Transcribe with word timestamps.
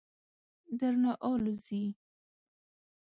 درنه 0.79 1.11
آلوځي. 1.31 1.83